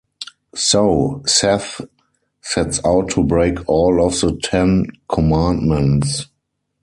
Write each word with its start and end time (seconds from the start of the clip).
So 0.55 1.21
Seth 1.27 1.79
sets 2.41 2.83
out 2.83 3.09
to 3.11 3.23
break 3.23 3.59
all 3.69 4.03
of 4.03 4.19
the 4.19 4.35
ten 4.41 4.87
commandments. 5.07 6.25